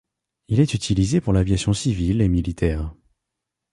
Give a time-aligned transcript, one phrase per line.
[0.47, 2.91] Il est utilisé pour l'aviation civile et militaire.